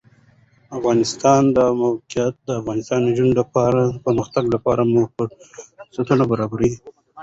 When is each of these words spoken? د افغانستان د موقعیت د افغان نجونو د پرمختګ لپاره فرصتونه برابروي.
د 0.67 0.69
افغانستان 0.77 1.41
د 1.57 1.59
موقعیت 1.81 2.33
د 2.47 2.49
افغان 2.59 3.01
نجونو 3.07 3.33
د 3.35 3.41
پرمختګ 4.05 4.43
لپاره 4.55 4.81
فرصتونه 5.15 6.23
برابروي. 6.31 6.73